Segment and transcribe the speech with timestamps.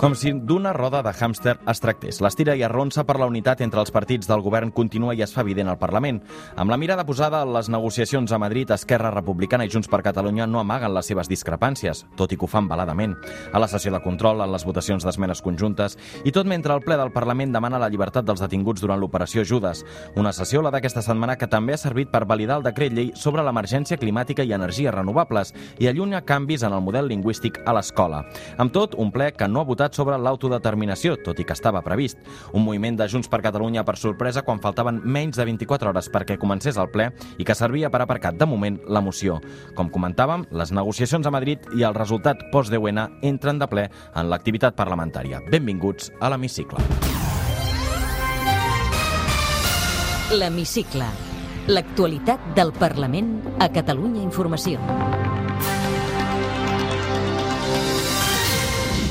[0.00, 2.22] Com si d'una roda de hàmster es tractés.
[2.24, 5.42] L'estira i arronsa per la unitat entre els partits del govern continua i es fa
[5.44, 6.22] evident al Parlament.
[6.56, 10.46] Amb la mirada posada en les negociacions a Madrid, Esquerra Republicana i Junts per Catalunya
[10.48, 13.12] no amaguen les seves discrepàncies, tot i que ho fan baladament.
[13.52, 16.96] A la sessió de control, en les votacions d'esmenes conjuntes, i tot mentre el ple
[16.96, 19.84] del Parlament demana la llibertat dels detinguts durant l'operació Judes.
[20.16, 23.44] Una sessió, la d'aquesta setmana, que també ha servit per validar el decret llei sobre
[23.44, 28.24] l'emergència climàtica i energies renovables i allunya canvis en el model lingüístic a l'escola.
[28.56, 32.18] Amb tot, un ple que no ha votat sobre l'autodeterminació, tot i que estava previst.
[32.52, 36.38] Un moviment de Junts per Catalunya per sorpresa quan faltaven menys de 24 hores perquè
[36.38, 39.40] comencés el ple i que servia per aparcar de moment la moció.
[39.74, 44.76] Com comentàvem, les negociacions a Madrid i el resultat post-10N entren de ple en l'activitat
[44.76, 45.42] parlamentària.
[45.50, 46.82] Benvinguts a l'Hemicicle.
[50.30, 51.08] L'Hemicicle.
[51.70, 55.29] L'actualitat del Parlament a Catalunya Informació.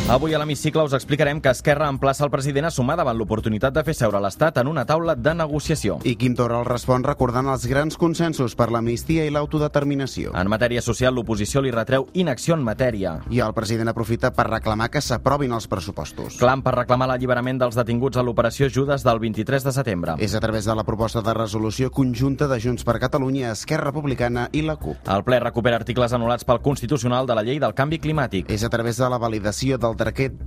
[0.10, 3.84] Avui a l'hemicicle us explicarem que Esquerra emplaça el president a sumar davant l'oportunitat de
[3.86, 6.00] fer seure l'Estat en una taula de negociació.
[6.02, 10.32] I Quim Torra el respon recordant els grans consensos per l'amnistia i l'autodeterminació.
[10.34, 13.12] En matèria social, l'oposició li retreu inacció en matèria.
[13.30, 16.40] I el president aprofita per reclamar que s'aprovin els pressupostos.
[16.42, 20.18] Clam per reclamar l'alliberament dels detinguts a l'operació Judes del 23 de setembre.
[20.18, 24.50] És a través de la proposta de resolució conjunta de Junts per Catalunya, Esquerra Republicana
[24.58, 25.06] i la CUP.
[25.06, 28.50] El ple recupera articles anul·lats pel Constitucional de la llei del canvi climàtic.
[28.50, 30.40] És a través de la validació del decret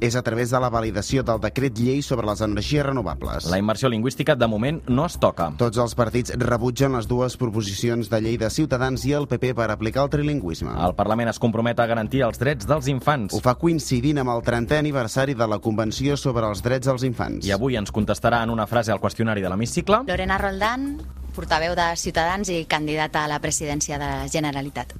[0.00, 3.46] és a través de la validació del decret llei sobre les energies renovables.
[3.52, 5.50] La immersió lingüística, de moment, no es toca.
[5.60, 9.68] Tots els partits rebutgen les dues proposicions de llei de Ciutadans i el PP per
[9.70, 10.72] aplicar el trilingüisme.
[10.72, 13.36] El Parlament es compromet a garantir els drets dels infants.
[13.36, 17.46] Ho fa coincidint amb el 30è aniversari de la Convenció sobre els Drets dels Infants.
[17.46, 20.02] I avui ens contestarà en una frase al qüestionari de l'hemicicle.
[20.08, 20.94] Lorena Roldán,
[21.36, 24.96] portaveu de Ciutadans i candidata a la presidència de la Generalitat.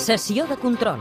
[0.00, 0.98] Sessió de control.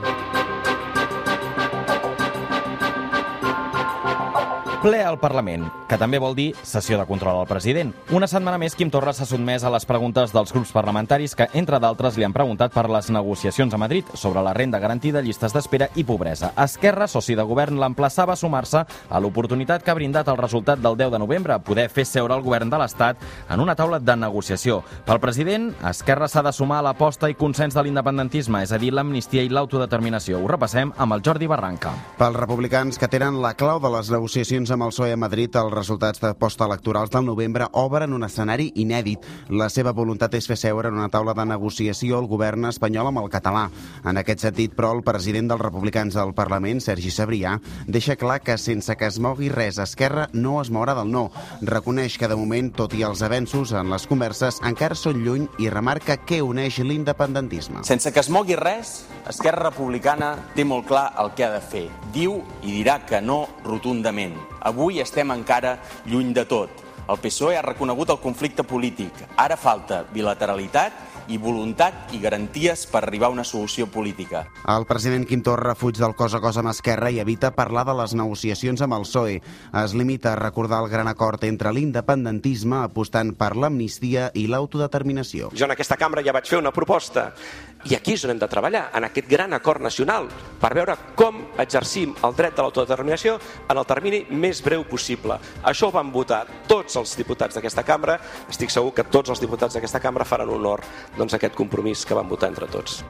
[4.79, 7.89] Ple al Parlament, que també vol dir sessió de control al president.
[8.15, 11.81] Una setmana més, Quim Torra s'ha sotmès a les preguntes dels grups parlamentaris que, entre
[11.83, 15.89] d'altres, li han preguntat per les negociacions a Madrid sobre la renda garantida, llistes d'espera
[15.99, 16.53] i pobresa.
[16.63, 20.95] Esquerra, soci de govern, l'emplaçava a sumar-se a l'oportunitat que ha brindat el resultat del
[20.95, 23.19] 10 de novembre, poder fer seure el govern de l'Estat
[23.49, 24.79] en una taula de negociació.
[25.03, 28.93] Pel president, Esquerra s'ha de sumar a l'aposta i consens de l'independentisme, és a dir,
[28.95, 30.39] l'amnistia i l'autodeterminació.
[30.39, 31.91] Ho repassem amb el Jordi Barranca.
[32.15, 35.73] Pels republicans que tenen la clau de les negociacions amb el PSOE a Madrid, els
[35.73, 39.25] resultats de postelectorals del novembre obren un escenari inèdit.
[39.49, 43.21] La seva voluntat és fer seure en una taula de negociació el govern espanyol amb
[43.23, 43.67] el català.
[44.05, 48.57] En aquest sentit, però, el president dels republicans del Parlament, Sergi Sabrià, deixa clar que
[48.57, 51.29] sense que es mogui res, Esquerra no es mourà del no.
[51.61, 55.69] Reconeix que, de moment, tot i els avenços en les converses, encara són lluny i
[55.69, 57.85] remarca què uneix l'independentisme.
[57.87, 61.87] Sense que es mogui res, Esquerra Republicana té molt clar el que ha de fer.
[62.15, 64.37] Diu i dirà que no rotundament.
[64.59, 66.85] Avui estem encara lluny de tot.
[67.09, 69.23] El PSOE ha reconegut el conflicte polític.
[69.39, 74.45] Ara falta bilateralitat i voluntat i garanties per arribar a una solució política.
[74.67, 77.95] El president Quim Torra fuig del cos a cos amb Esquerra i evita parlar de
[78.01, 79.39] les negociacions amb el PSOE.
[79.83, 85.53] Es limita a recordar el gran acord entre l'independentisme apostant per l'amnistia i l'autodeterminació.
[85.53, 87.29] Jo en aquesta cambra ja vaig fer una proposta
[87.87, 90.25] i aquí és on hem de treballar, en aquest gran acord nacional,
[90.59, 95.37] per veure com exercim el dret de l'autodeterminació en el termini més breu possible.
[95.63, 98.17] Això ho van votar tots els diputats d'aquesta cambra.
[98.51, 100.83] Estic segur que tots els diputats d'aquesta cambra faran honor
[101.19, 103.03] doncs, aquest compromís que van votar entre tots.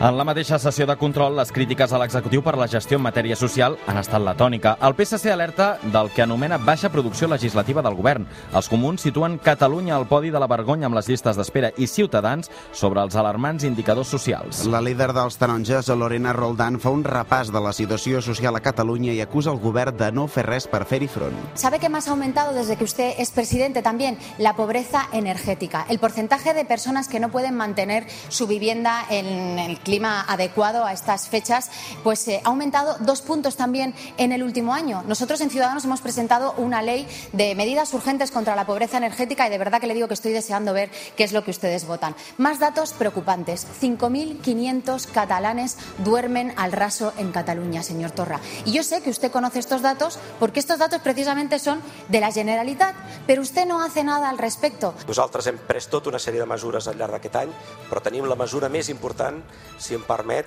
[0.00, 3.36] En la mateixa sessió de control, les crítiques a l'executiu per la gestió en matèria
[3.36, 4.70] social han estat la tònica.
[4.80, 8.24] El PSC alerta del que anomena baixa producció legislativa del govern.
[8.56, 12.48] Els comuns situen Catalunya al podi de la vergonya amb les llistes d'espera i Ciutadans
[12.72, 14.62] sobre els alarmants indicadors socials.
[14.72, 19.12] La líder dels taronges, Lorena Roldán, fa un repàs de la situació social a Catalunya
[19.12, 21.36] i acusa el govern de no fer res per fer-hi front.
[21.52, 24.16] ¿Sabe qué más ha aumentado desde que usted es presidente también?
[24.38, 25.84] La pobreza energética.
[25.90, 30.92] El porcentaje de personas que no pueden mantener su vivienda en el clima adecuado a
[30.92, 31.70] estas fechas,
[32.02, 35.02] pues eh, ha aumentado dos puntos también en el último año.
[35.06, 39.50] Nosotros en Ciudadanos hemos presentado una ley de medidas urgentes contra la pobreza energética y
[39.50, 42.14] de verdad que le digo que estoy deseando ver qué es lo que ustedes votan.
[42.38, 43.66] Más datos preocupantes.
[43.80, 48.40] 5.500 catalanes duermen al raso en Cataluña, señor Torra.
[48.64, 52.32] Y yo sé que usted conoce estos datos porque estos datos precisamente son de la
[52.32, 52.94] Generalitat,
[53.26, 54.94] pero usted no hace nada al respecto.
[55.06, 57.52] Nosaltres hem pres tota una sèrie de mesures al llarg d'aquest any,
[57.90, 59.40] però tenim la mesura més important,
[59.80, 60.46] si em permet,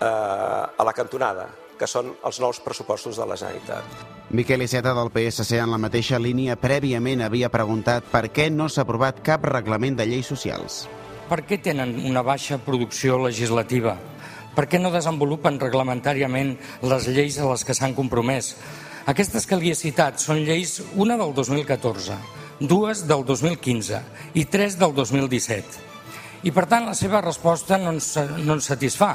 [0.00, 4.10] eh, a la cantonada, que són els nous pressupostos de la Generalitat.
[4.32, 8.86] Miquel Iceta del PSC en la mateixa línia prèviament havia preguntat per què no s'ha
[8.86, 10.86] aprovat cap reglament de lleis socials.
[11.28, 13.96] Per què tenen una baixa producció legislativa?
[14.52, 18.54] Per què no desenvolupen reglamentàriament les lleis a les que s'han compromès?
[19.08, 22.18] Aquestes que li he citat són lleis, una del 2014,
[22.60, 24.02] dues del 2015
[24.38, 25.91] i tres del 2017.
[26.42, 29.12] I, per tant, la seva resposta no ens, no ens satisfà.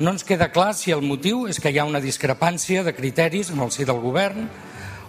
[0.00, 3.50] No ens queda clar si el motiu és que hi ha una discrepància de criteris
[3.52, 4.48] en el si del govern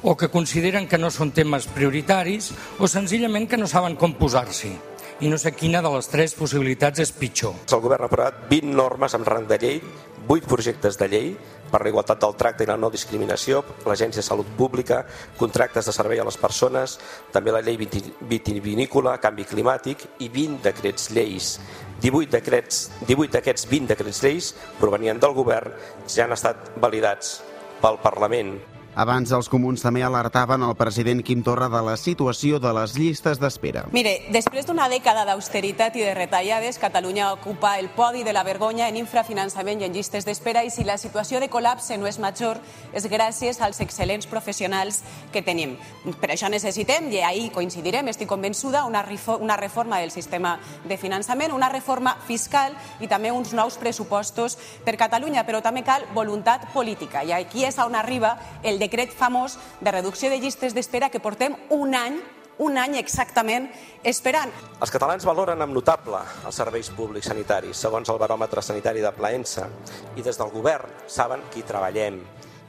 [0.01, 4.73] o que consideren que no són temes prioritaris o senzillament que no saben com posar-s'hi.
[5.21, 7.53] I no sé quina de les tres possibilitats és pitjor.
[7.69, 9.81] El govern ha aprovat 20 normes amb rang de llei,
[10.27, 11.27] 8 projectes de llei,
[11.71, 15.05] per la igualtat del tracte i la no discriminació, l'Agència de Salut Pública,
[15.39, 16.97] contractes de servei a les persones,
[17.31, 21.55] també la llei vitivinícola, canvi climàtic i 20 decrets lleis.
[22.01, 24.51] 18 decrets, 18 d'aquests 20 decrets lleis
[24.81, 25.73] provenien del govern,
[26.09, 27.39] ja han estat validats
[27.81, 28.57] pel Parlament.
[28.91, 33.39] Abans els comuns també alertaven el president Quim Torra de la situació de les llistes
[33.39, 33.85] d'espera.
[33.95, 38.89] Mire, després d'una dècada d'austeritat i de retallades, Catalunya ocupa el podi de la vergonya
[38.91, 42.59] en infrafinançament i en llistes d'espera i si la situació de col·lapse no és major
[42.91, 44.99] és gràcies als excel·lents professionals
[45.31, 45.77] que tenim.
[46.19, 49.05] Per això necessitem, i ahir coincidirem, estic convençuda, una,
[49.39, 54.97] una reforma del sistema de finançament, una reforma fiscal i també uns nous pressupostos per
[54.99, 59.93] Catalunya, però també cal voluntat política i aquí és on arriba el decret famós de
[59.93, 62.19] reducció de llistes d'espera que portem un any
[62.61, 63.69] un any exactament
[64.05, 64.51] esperant.
[64.81, 69.67] Els catalans valoren amb notable els serveis públics sanitaris, segons el baròmetre sanitari de Plaença,
[70.15, 72.19] i des del govern saben que hi treballem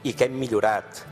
[0.03, 1.03] i que hem millorat.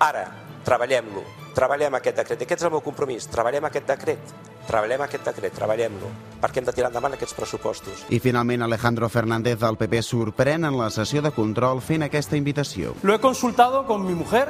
[0.00, 0.24] Ara,
[0.64, 1.24] treballem-lo,
[1.56, 2.46] treballem aquest decret.
[2.46, 4.32] Aquest és el meu compromís, treballem aquest decret,
[4.70, 8.04] treballem aquest decret, treballem-lo, perquè hem de tirar endavant aquests pressupostos.
[8.14, 12.94] I finalment Alejandro Fernández del PP sorprèn en la sessió de control fent aquesta invitació.
[13.02, 14.48] Lo he consultado con mi mujer,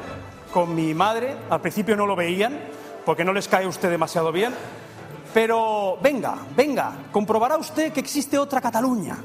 [0.52, 2.58] con mi madre, al principio no lo veían,
[3.06, 4.52] porque no les cae usted demasiado bien,
[5.32, 9.16] pero venga, venga, comprobará usted que existe otra Cataluña,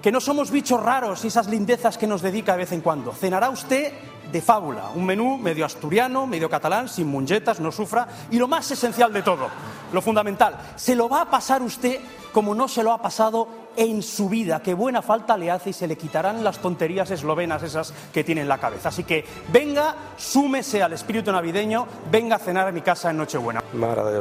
[0.00, 3.12] que no somos bichos raros y esas lindezas que nos dedica de vez en cuando.
[3.12, 3.92] Cenará usted
[4.30, 8.70] de fábula, un menú medio asturiano, medio catalán, sin mungetas, no sufra, y lo más
[8.70, 9.48] esencial de todo,
[9.92, 12.00] lo fundamental, se lo va a pasar usted
[12.32, 15.72] como no se lo ha pasado en su vida, que buena falta le hace y
[15.72, 18.88] se le quitarán las tonterías eslovenas esas que tiene en la cabeza.
[18.88, 23.62] Así que venga, súmese al espíritu navideño, venga a cenar a mi casa en Nochebuena.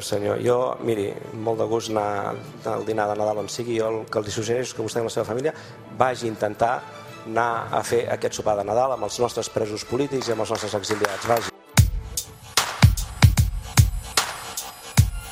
[0.02, 0.40] Senyor.
[0.46, 4.86] Jo, miri, molt de de Nadal on sigui, jo el que els suggereixo és que
[4.86, 5.54] vostè la seva família
[5.98, 6.82] a intentar
[7.28, 10.56] anar a fer aquest sopar de Nadal amb els nostres presos polítics i amb els
[10.56, 11.30] nostres exiliats.
[11.30, 11.57] Vagi.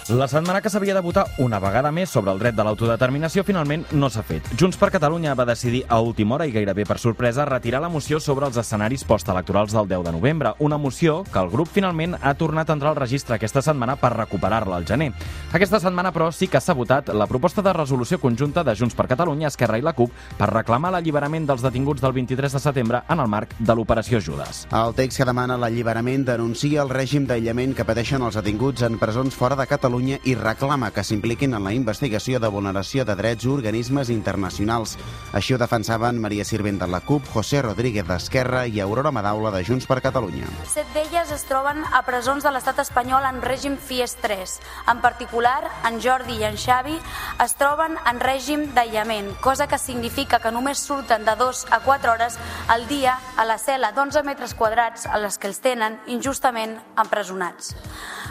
[0.08, 3.88] La setmana que s'havia de votar una vegada més sobre el dret de l'autodeterminació finalment
[3.98, 4.46] no s'ha fet.
[4.54, 8.20] Junts per Catalunya va decidir a última hora i gairebé per sorpresa retirar la moció
[8.22, 12.36] sobre els escenaris postelectorals del 10 de novembre, una moció que el grup finalment ha
[12.38, 15.08] tornat a entrar al registre aquesta setmana per recuperar-la al gener.
[15.52, 19.08] Aquesta setmana, però, sí que s'ha votat la proposta de resolució conjunta de Junts per
[19.10, 23.26] Catalunya, Esquerra i la CUP per reclamar l'alliberament dels detinguts del 23 de setembre en
[23.26, 24.68] el marc de l'operació Judes.
[24.70, 29.34] El text que demana l'alliberament denuncia el règim d'aïllament que pateixen els detinguts en presons
[29.34, 33.46] fora de Catalunya Catalunya i reclama que s'impliquin en la investigació de vulneració de drets
[33.48, 34.98] organismes internacionals.
[35.32, 39.62] Així ho defensaven Maria Sirvent de la CUP, José Rodríguez d'Esquerra i Aurora Madaula de
[39.64, 40.50] Junts per Catalunya.
[40.68, 44.58] Set d'elles es troben a presons de l'estat espanyol en règim FIES 3.
[44.92, 46.98] En particular, en Jordi i en Xavi
[47.46, 52.12] es troben en règim d'aïllament, cosa que significa que només surten de 2 a 4
[52.12, 52.36] hores
[52.68, 57.72] al dia a la cel·la d'11 metres quadrats a les que els tenen injustament empresonats.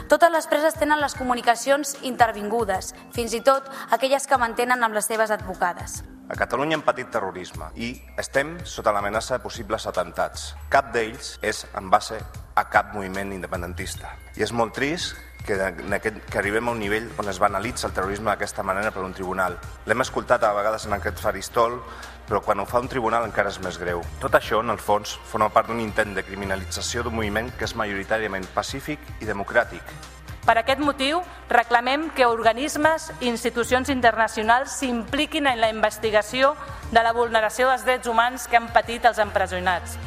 [0.05, 1.54] Totes les preses tenen les comunicacions
[2.03, 6.03] intervingudes, fins i tot aquelles que mantenen amb les seves advocades.
[6.25, 10.55] A Catalunya hem patit terrorisme i estem sota l'amenaça de possibles atentats.
[10.73, 12.17] Cap d'ells és en base
[12.55, 14.15] a cap moviment independentista.
[14.33, 15.13] I és molt trist
[15.45, 18.89] que, en aquest, que arribem a un nivell on es banalitza el terrorisme d'aquesta manera
[18.91, 19.59] per un tribunal.
[19.85, 21.77] L'hem escoltat a vegades en aquest faristol,
[22.25, 24.01] però quan ho fa un tribunal encara és més greu.
[24.19, 27.77] Tot això, en el fons, forma part d'un intent de criminalització d'un moviment que és
[27.77, 30.14] majoritàriament pacífic i democràtic.
[30.45, 36.53] Per aquest motiu, reclamem que organismes i institucions internacionals s'impliquin en la investigació
[36.91, 39.97] de la vulneració dels drets humans que han patit els empresonats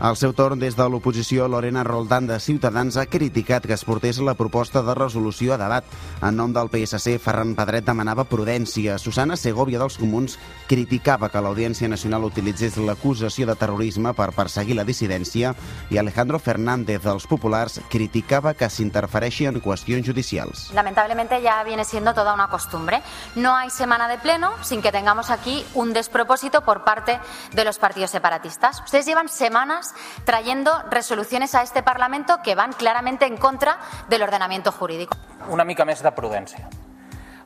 [0.00, 4.18] Al seu torn, des de l'oposició, Lorena Roldán de Ciutadans ha criticat que es portés
[4.18, 5.84] la proposta de resolució a debat.
[6.20, 8.98] En nom del PSC, Ferran Pedret demanava prudència.
[8.98, 10.34] Susana Segovia dels Comuns
[10.66, 15.54] criticava que l'Audiència Nacional utilitzés l'acusació de terrorisme per perseguir la dissidència
[15.94, 20.72] i Alejandro Fernández dels Populars criticava que s'interfereixi en qüestions judicials.
[20.74, 23.00] Lamentablemente ya viene siendo toda una costumbre.
[23.36, 27.20] No hay semana de pleno sin que tengamos aquí un despropósito por parte
[27.52, 28.82] de los partidos separatistas.
[28.84, 29.83] Ustedes llevan semanas
[30.24, 35.16] trayendo resoluciones a este Parlamento que van claramente en contra del ordenamiento jurídico.
[35.48, 36.68] Una mica més de prudència.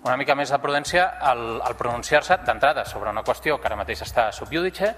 [0.05, 4.05] Una mica més de prudència al, al pronunciar-se d'entrada sobre una qüestió que ara mateix
[4.07, 4.95] està sub judice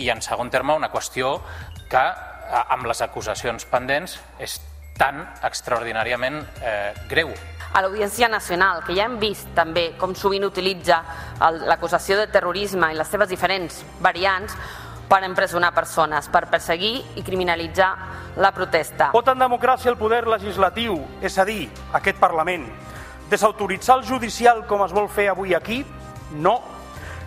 [0.00, 1.36] i en segon terme una qüestió
[1.90, 2.06] que
[2.48, 4.56] amb les acusacions pendents és
[4.98, 7.36] tan extraordinàriament eh, greu
[7.72, 11.02] a l'Audiència Nacional, que ja hem vist també com sovint utilitza
[11.68, 14.56] l'acusació de terrorisme i les seves diferents variants
[15.08, 17.90] per empresonar persones, per perseguir i criminalitzar
[18.36, 19.10] la protesta.
[19.14, 22.68] Pot en democràcia el poder legislatiu, és a dir, aquest Parlament,
[23.30, 25.82] desautoritzar el judicial com es vol fer avui aquí?
[26.36, 26.58] No.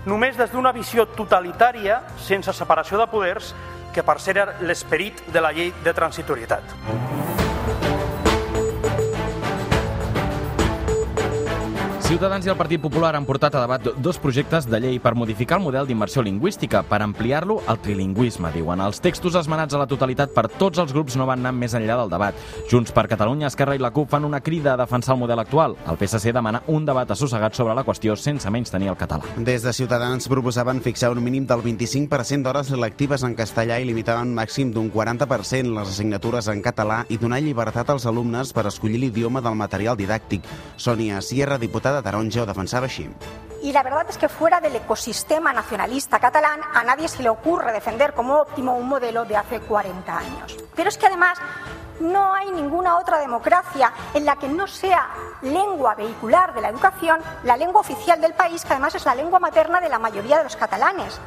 [0.06, 3.54] Només des d'una visió totalitària, sense separació de poders,
[3.94, 7.41] que per ser l'esperit de la llei de transitorietat.
[12.12, 15.62] Ciutadans i el Partit Popular han portat a debat dos projectes de llei per modificar
[15.62, 18.82] el model d'immersió lingüística, per ampliar-lo al trilingüisme, diuen.
[18.84, 21.96] Els textos esmenats a la totalitat per tots els grups no van anar més enllà
[22.02, 22.36] del debat.
[22.68, 25.78] Junts per Catalunya, Esquerra i la CUP fan una crida a defensar el model actual.
[25.88, 29.32] El PSC demana un debat assossegat sobre la qüestió sense menys tenir el català.
[29.38, 34.36] Des de Ciutadans proposaven fixar un mínim del 25% d'hores lectives en castellà i limitaven
[34.36, 39.40] màxim d'un 40% les assignatures en català i donar llibertat als alumnes per escollir l'idioma
[39.40, 40.44] del material didàctic.
[40.76, 42.88] Sònia Sierra, diputada Defensava.
[43.62, 47.72] Y la verdad es que fuera del ecosistema nacionalista catalán a nadie se le ocurre
[47.72, 50.58] defender como óptimo un modelo de hace 40 años.
[50.76, 51.38] Pero es que además
[52.00, 55.10] no hay ninguna otra democracia en la que no sea
[55.44, 59.40] lengua vehicular de la educación la lengua oficial del país, que además es la lengua
[59.40, 61.20] materna de la mayoría de los catalanes.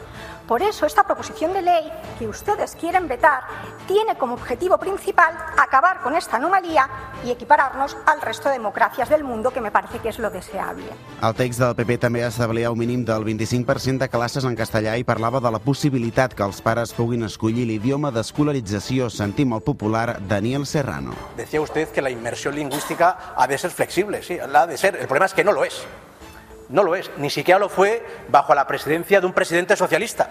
[0.46, 3.42] Por eso esta proposición de ley que ustedes quieren vetar
[3.86, 6.88] tiene como objetivo principal acabar con esta anomalía
[7.24, 10.84] y equipararnos al resto de democracias del mundo, que me parece que es lo deseable.
[11.22, 15.04] El text del PP també establia un mínim del 25% de classes en castellà i
[15.04, 19.08] parlava de la possibilitat que els pares puguin escollir l'idioma d'escolarització.
[19.08, 21.16] Sentim el popular Daniel Serrano.
[21.36, 24.96] Decía usted que la inmersión lingüística ha de ser flexible, sí, la ha de ser.
[24.96, 25.86] El problema es que no lo es.
[26.74, 30.28] No lo es, ni siquiera lo fue bajo la presidencia de un presidente socialista,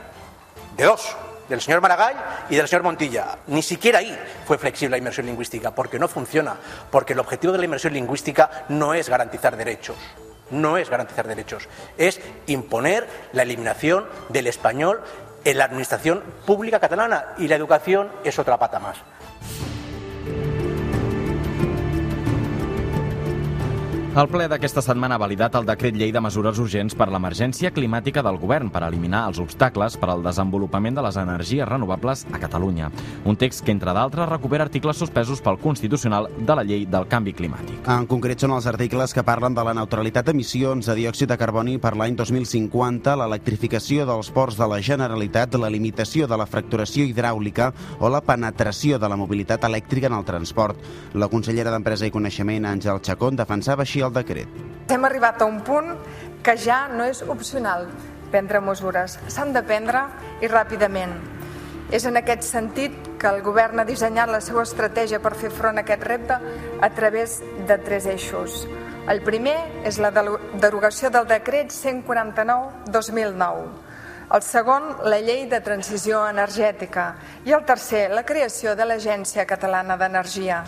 [0.75, 1.15] de dos,
[1.47, 2.15] del señor Maragall
[2.49, 3.37] y del señor Montilla.
[3.47, 6.57] Ni siquiera ahí fue flexible la inmersión lingüística, porque no funciona,
[6.91, 9.95] porque el objetivo de la inmersión lingüística no es garantizar derechos,
[10.51, 15.01] no es garantizar derechos, es imponer la eliminación del español
[15.45, 18.97] en la administración pública catalana y la educación es otra pata más.
[24.13, 28.21] El ple d'aquesta setmana ha validat el decret llei de mesures urgents per l'emergència climàtica
[28.21, 32.91] del govern per eliminar els obstacles per al desenvolupament de les energies renovables a Catalunya.
[33.25, 37.33] Un text que, entre d'altres, recupera articles suspesos pel Constitucional de la llei del canvi
[37.33, 37.79] climàtic.
[37.89, 41.79] En concret són els articles que parlen de la neutralitat d'emissions de diòxid de carboni
[41.81, 47.71] per l'any 2050, l'electrificació dels ports de la Generalitat, la limitació de la fracturació hidràulica
[47.97, 50.77] o la penetració de la mobilitat elèctrica en el transport.
[51.17, 54.47] La consellera d'Empresa i Coneixement, Àngel Chacón, defensava així el decret.
[54.91, 55.95] Hem arribat a un punt
[56.43, 57.87] que ja no és opcional
[58.33, 59.19] prendre mesures.
[59.31, 60.07] S'han de prendre
[60.41, 61.13] i ràpidament.
[61.93, 62.91] És en aquest sentit
[63.21, 66.35] que el govern ha dissenyat la seva estratègia per fer front a aquest repte
[66.81, 68.67] a través de tres eixos.
[69.07, 73.67] El primer és la derogació del decret 149-2009.
[74.33, 77.15] El segon, la llei de transició energètica.
[77.45, 80.63] I el tercer, la creació de l'Agència Catalana d'Energia.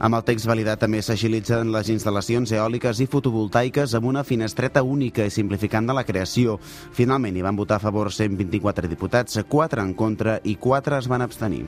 [0.00, 5.26] Amb el text validat també s'agilitzen les instal·lacions eòliques i fotovoltaiques amb una finestreta única
[5.28, 6.56] i simplificant de la creació.
[6.96, 11.20] Finalment hi van votar a favor 124 diputats, 4 en contra i 4 es van
[11.28, 11.66] abstenir.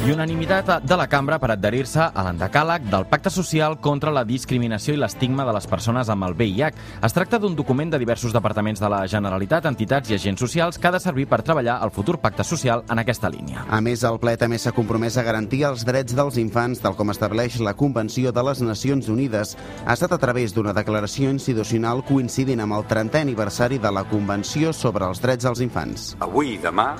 [0.00, 4.94] I unanimitat de la cambra per adherir-se a l'endecàleg del Pacte Social contra la discriminació
[4.96, 6.70] i l'estigma de les persones amb el VIH.
[7.04, 10.88] Es tracta d'un document de diversos departaments de la Generalitat, entitats i agents socials que
[10.88, 13.66] ha de servir per treballar el futur pacte social en aquesta línia.
[13.68, 17.12] A més, el ple també s'ha compromès a garantir els drets dels infants, tal com
[17.12, 19.56] estableix la Convenció de les Nacions Unides.
[19.84, 24.72] Ha estat a través d'una declaració institucional coincidint amb el 30è aniversari de la Convenció
[24.72, 26.14] sobre els drets dels infants.
[26.24, 26.94] Avui i demà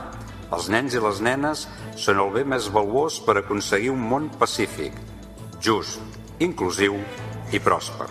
[0.50, 1.66] els nens i les nenes
[1.98, 4.96] són el bé més valuós per aconseguir un món pacífic,
[5.62, 6.00] just,
[6.42, 6.98] inclusiu
[7.54, 8.08] i pròsper.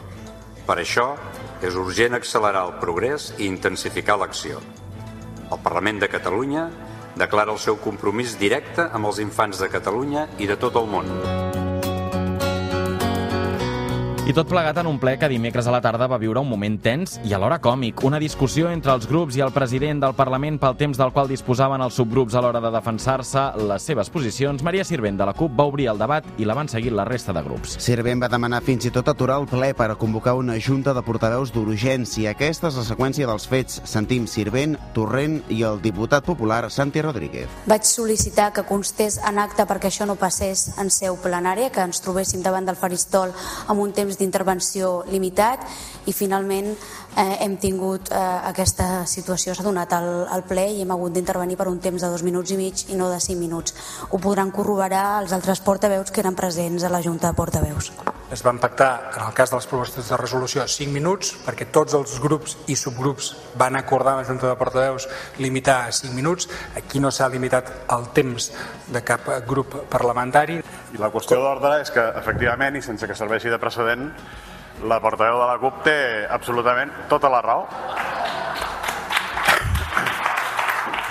[0.68, 1.12] Per això
[1.66, 4.62] és urgent accelerar el progrés i intensificar l'acció.
[5.50, 6.70] El Parlament de Catalunya
[7.20, 11.49] declara el seu compromís directe amb els infants de Catalunya i de tot el món.
[14.30, 16.76] I tot plegat en un ple que dimecres a la tarda va viure un moment
[16.86, 18.04] tens i alhora còmic.
[18.06, 21.82] Una discussió entre els grups i el president del Parlament pel temps del qual disposaven
[21.82, 24.62] els subgrups a l'hora de defensar-se les seves posicions.
[24.62, 27.34] Maria Sirvent de la CUP va obrir el debat i la van seguir la resta
[27.34, 27.74] de grups.
[27.82, 31.02] Sirvent va demanar fins i tot aturar el ple per a convocar una junta de
[31.02, 32.36] portaveus d'urgència.
[32.36, 33.82] Aquesta és la seqüència dels fets.
[33.90, 37.50] Sentim Sirvent, Torrent i el diputat popular Santi Rodríguez.
[37.66, 42.06] Vaig sol·licitar que constés en acte perquè això no passés en seu plenària, que ens
[42.06, 43.34] trobéssim davant del faristol
[43.66, 45.66] amb un temps d'intervenció limitat
[46.06, 48.22] i finalment eh, hem tingut eh,
[48.52, 52.12] aquesta situació, s'ha donat al, al ple i hem hagut d'intervenir per un temps de
[52.12, 53.76] dos minuts i mig i no de cinc minuts.
[54.12, 57.94] Ho podran corroborar els altres portaveus que eren presents a la Junta de Portaveus.
[58.30, 61.96] Es van pactar, en el cas de les propostes de resolució, 5 minuts, perquè tots
[61.98, 65.08] els grups i subgrups van acordar amb la Junta de Portaveus
[65.42, 66.46] limitar a 5 minuts.
[66.78, 68.52] Aquí no s'ha limitat el temps
[68.86, 70.60] de cap grup parlamentari.
[70.94, 74.12] I la qüestió d'ordre és que, efectivament, i sense que serveixi de precedent,
[74.86, 75.98] la portaveu de la CUP té
[76.30, 77.66] absolutament tota la raó.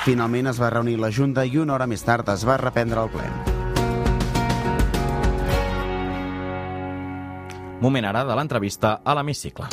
[0.07, 3.11] Finalment es va reunir la Junta i una hora més tard es va reprendre el
[3.19, 3.48] ple.
[7.81, 9.69] Moment ara de l'entrevista a l'hemicicle.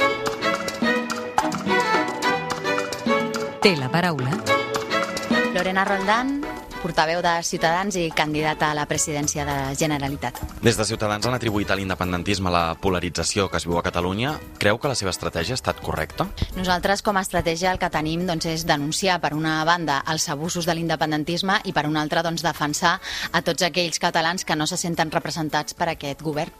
[3.65, 4.29] Té la paraula
[5.55, 6.35] Lorena Roldán,
[6.83, 10.37] portaveu de Ciutadans i candidata a la presidència de la Generalitat.
[10.61, 14.35] Des de Ciutadans han atribuït a l'independentisme la polarització que es viu a Catalunya.
[14.61, 16.27] Creu que la seva estratègia ha estat correcta?
[16.59, 20.69] Nosaltres, com a estratègia, el que tenim doncs, és denunciar, per una banda, els abusos
[20.69, 22.99] de l'independentisme i, per una altra, doncs, defensar
[23.31, 26.53] a tots aquells catalans que no se senten representats per aquest govern.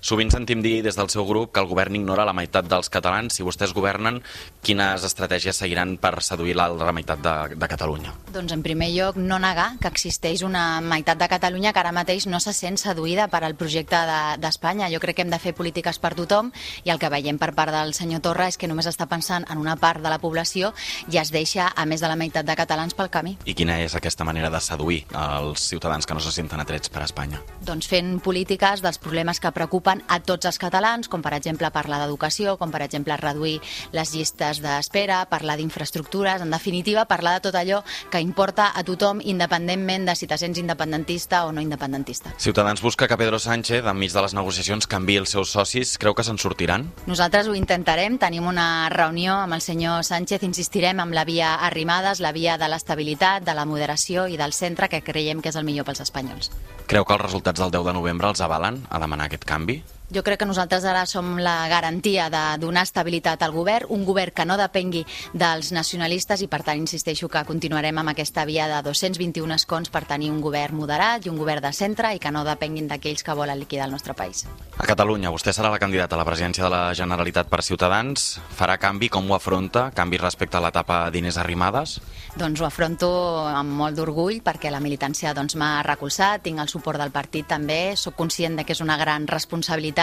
[0.00, 3.34] Sovint sentim dir des del seu grup que el govern ignora la meitat dels catalans.
[3.36, 4.20] Si vostès governen,
[4.62, 8.14] quines estratègies seguiran per seduir l'altra meitat de, de Catalunya?
[8.32, 12.26] Doncs, en primer lloc, no negar que existeix una meitat de Catalunya que ara mateix
[12.26, 13.98] no se sent seduïda per al projecte
[14.42, 14.88] d'Espanya.
[14.88, 16.52] De, jo crec que hem de fer polítiques per tothom
[16.84, 19.60] i el que veiem per part del senyor Torra és que només està pensant en
[19.60, 20.72] una part de la població
[21.12, 23.36] i es deixa a més de la meitat de catalans pel camí.
[23.44, 27.04] I quina és aquesta manera de seduir els ciutadans que no se senten atrets per
[27.06, 27.42] Espanya?
[27.64, 32.00] Doncs fent polítiques dels problemes que preocupen a tots els catalans, com per exemple parlar
[32.02, 33.60] d'educació, com per exemple reduir
[33.94, 39.20] les llistes d'espera, parlar d'infraestructures, en definitiva parlar de tot allò que importa a tothom
[39.22, 42.34] independentment de si te sents independentista o no independentista.
[42.38, 45.94] Ciutadans busca que Pedro Sánchez, enmig de les negociacions, canvi els seus socis.
[46.02, 46.88] Creu que se'n sortiran?
[47.06, 52.18] Nosaltres ho intentarem, tenim una reunió amb el senyor Sánchez, insistirem amb la via Arrimadas,
[52.18, 55.68] la via de l'estabilitat, de la moderació i del centre, que creiem que és el
[55.68, 56.50] millor pels espanyols.
[56.90, 59.51] Creu que els resultats del 10 de novembre els avalen a demanar aquest canvi?
[59.52, 59.82] canvi?
[60.12, 64.34] Jo crec que nosaltres ara som la garantia de donar estabilitat al govern, un govern
[64.36, 68.82] que no depengui dels nacionalistes i per tant insisteixo que continuarem amb aquesta via de
[68.84, 72.42] 221 escons per tenir un govern moderat i un govern de centre i que no
[72.44, 74.44] depenguin d'aquells que volen liquidar el nostre país.
[74.76, 78.36] A Catalunya, vostè serà la candidata a la presidència de la Generalitat per Ciutadans.
[78.52, 79.08] Farà canvi?
[79.08, 79.86] Com ho afronta?
[79.96, 82.02] Canvi respecte a l'etapa d'Inés Arrimadas?
[82.36, 83.08] Doncs ho afronto
[83.48, 87.96] amb molt d'orgull perquè la militància doncs, m'ha recolzat, tinc el suport del partit també,
[87.96, 90.01] sóc conscient de que és una gran responsabilitat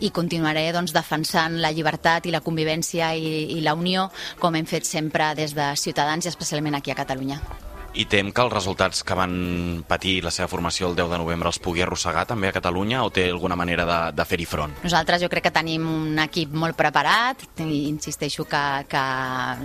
[0.00, 4.08] i continuaré doncs, defensant la llibertat i la convivència i, i la unió
[4.42, 7.67] com hem fet sempre des de Ciutadans i especialment aquí a Catalunya.
[7.98, 9.32] I tem que els resultats que van
[9.88, 13.08] patir la seva formació el 10 de novembre els pugui arrossegar també a Catalunya o
[13.10, 14.76] té alguna manera de, de fer-hi front?
[14.84, 19.02] Nosaltres jo crec que tenim un equip molt preparat i insisteixo que, que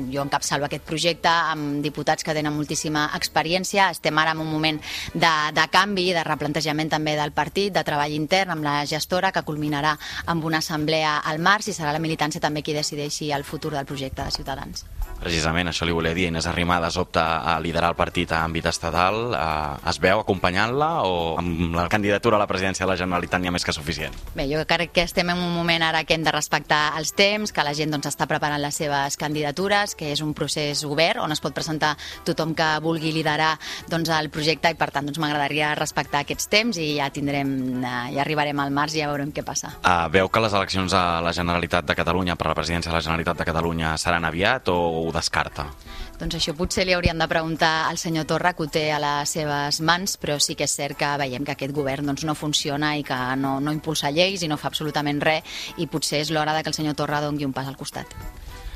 [0.10, 3.92] jo encapçalo aquest projecte amb diputats que tenen moltíssima experiència.
[3.94, 4.82] Estem ara en un moment
[5.14, 9.46] de, de canvi, de replantejament també del partit, de treball intern amb la gestora que
[9.46, 9.94] culminarà
[10.34, 13.86] amb una assemblea al març i serà la militància també qui decideixi el futur del
[13.86, 14.88] projecte de Ciutadans.
[15.24, 16.28] Precisament, això li volia dir.
[16.28, 19.34] Inés Arrimadas opta a liderar el partit a àmbit estatal.
[19.34, 23.52] Eh, es veu acompanyant-la o amb la candidatura a la presidència de la Generalitat n'hi
[23.52, 24.16] ha més que suficient?
[24.38, 27.52] Bé, jo crec que estem en un moment ara que hem de respectar els temps,
[27.52, 31.32] que la gent doncs, està preparant les seves candidatures, que és un procés obert on
[31.34, 33.58] es pot presentar tothom que vulgui liderar
[33.90, 37.96] doncs, el projecte i per tant doncs, m'agradaria respectar aquests temps i ja tindrem, eh,
[38.16, 39.74] ja arribarem al març i ja veurem què passa.
[39.82, 42.98] Uh, veu que les eleccions a la Generalitat de Catalunya per a la presidència de
[42.98, 45.70] la Generalitat de Catalunya seran aviat o ho descarta?
[46.20, 49.34] Doncs això potser li haurien de preguntar al senyor Torra, que ho té a les
[49.34, 52.94] seves mans, però sí que és cert que veiem que aquest govern doncs, no funciona
[53.00, 56.54] i que no, no impulsa lleis i no fa absolutament res i potser és l'hora
[56.54, 58.14] de que el senyor Torra dongui un pas al costat.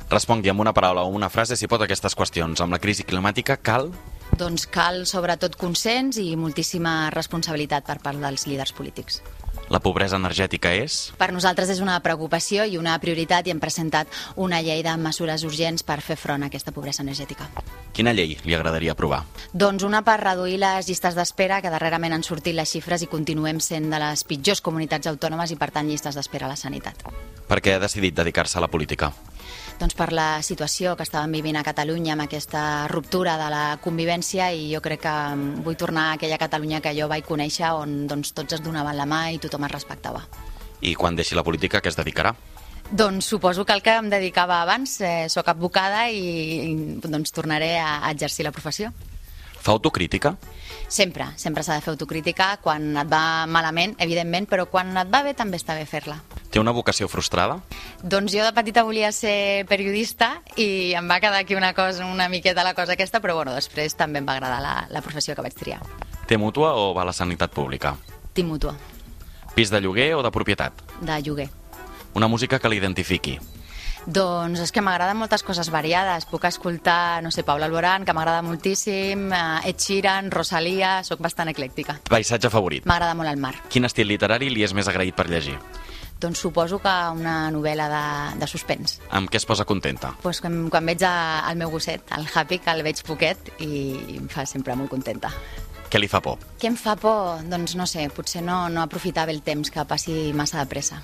[0.09, 2.61] Respongui amb una paraula o una frase, si pot, aquestes qüestions.
[2.63, 3.91] Amb la crisi climàtica cal
[4.37, 9.21] doncs cal sobretot consens i moltíssima responsabilitat per part dels líders polítics.
[9.69, 11.11] La pobresa energètica és...
[11.19, 15.43] Per nosaltres és una preocupació i una prioritat i hem presentat una llei de mesures
[15.47, 17.49] urgents per fer front a aquesta pobresa energètica.
[17.93, 19.23] Quina llei li agradaria aprovar?
[19.53, 23.59] Doncs una per reduir les llistes d'espera, que darrerament han sortit les xifres i continuem
[23.63, 27.03] sent de les pitjors comunitats autònomes i, per tant, llistes d'espera a la sanitat.
[27.47, 29.11] Per què ha decidit dedicar-se a la política?
[29.77, 34.49] Doncs per la situació que estàvem vivint a Catalunya amb aquesta ruptura de la convivència
[34.49, 38.07] i jo crec que mm, vull tornar a aquella Catalunya que jo vaig conèixer on
[38.09, 40.23] doncs, tots es donaven la mà i tothom es respectava.
[40.81, 42.33] I quan deixi la política, què es dedicarà?
[42.89, 46.25] Doncs suposo que el que em dedicava abans, eh, sóc advocada i,
[46.71, 48.89] i doncs tornaré a, a exercir la professió.
[49.67, 50.37] Fa autocrítica?
[50.87, 55.19] Sempre, sempre s'ha de fer autocrítica, quan et va malament, evidentment, però quan et va
[55.25, 56.15] bé també està bé fer-la.
[56.47, 57.57] Té una vocació frustrada?
[57.99, 62.29] Doncs jo de petita volia ser periodista i em va quedar aquí una cosa, una
[62.31, 65.43] miqueta la cosa aquesta, però bueno, després també em va agradar la, la professió que
[65.43, 65.81] vaig triar.
[66.31, 67.97] Té mútua o va a la sanitat pública?
[68.39, 68.77] Tinc mútua,
[69.57, 70.71] Pis de lloguer o de propietat?
[71.01, 71.49] de lloguer.
[72.15, 73.39] Una música que l'identifiqui?
[74.07, 76.23] Doncs és que m'agraden moltes coses variades.
[76.31, 81.51] Puc escoltar, no sé, Paula Alborán, que m'agrada moltíssim, eh, Ed Sheeran, Rosalia, sóc bastant
[81.51, 81.97] eclèctica.
[82.07, 82.87] Paisatge favorit?
[82.87, 83.53] M'agrada molt el mar.
[83.67, 85.57] Quin estil literari li és més agraït per llegir?
[86.23, 89.01] Doncs suposo que una novel·la de, de suspens.
[89.11, 90.15] Amb què es posa contenta?
[90.23, 94.17] Pues quan, quan veig a, el meu gosset, el Happy, que el veig poquet i
[94.17, 95.35] em fa sempre molt contenta.
[95.91, 96.39] Què li fa por?
[96.59, 97.43] Què em fa por?
[97.43, 101.03] Doncs no sé, potser no, no aprofitar bé el temps, que passi massa de pressa.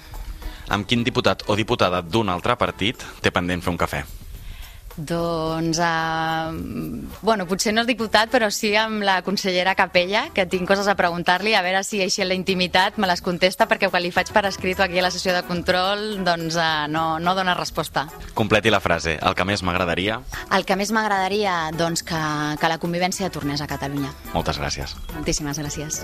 [0.73, 4.01] Amb quin diputat o diputada d'un altre partit té pendent fer un cafè?
[4.93, 6.53] Doncs, uh,
[7.21, 10.93] bueno, potser no és diputat, però sí amb la consellera Capella, que tinc coses a
[10.97, 14.29] preguntar-li, a veure si així en la intimitat me les contesta, perquè quan li faig
[14.33, 18.05] per escrit aquí a la sessió de control, doncs uh, no, no dona resposta.
[18.37, 19.17] Completi la frase.
[19.17, 20.21] El que més m'agradaria...
[20.53, 22.21] El que més m'agradaria, doncs, que,
[22.61, 24.13] que la convivència tornés a Catalunya.
[24.37, 24.97] Moltes gràcies.
[25.17, 26.03] Moltíssimes gràcies.